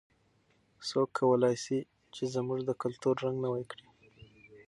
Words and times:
څوک 0.89 1.09
کولای 1.19 1.55
سي 1.65 1.77
چې 2.13 2.23
زموږ 2.33 2.59
د 2.65 2.71
کلتور 2.81 3.15
رنګ 3.25 3.37
نوی 3.45 3.63
کړي؟ 3.71 3.87